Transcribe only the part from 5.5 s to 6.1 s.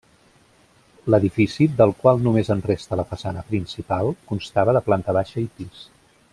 pis.